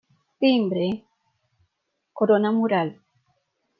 [0.43, 0.87] Timbre:
[2.21, 2.95] Corona mural.